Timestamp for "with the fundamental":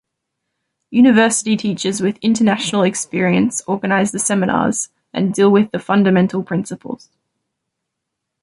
5.51-6.41